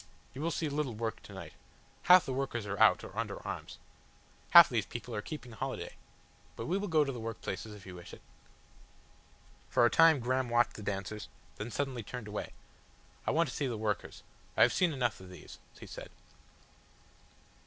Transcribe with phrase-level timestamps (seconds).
[0.33, 1.53] "You will see little work to night.
[2.09, 3.77] Half the workers are out or under arms.
[4.49, 5.95] Half these people are keeping holiday.
[6.55, 8.21] But we will go to the work places if you wish it."
[9.69, 11.27] For a time Graham watched the dancers,
[11.57, 12.51] then suddenly turned away.
[13.27, 14.23] "I want to see the workers.
[14.57, 16.09] I have seen enough of these," he said.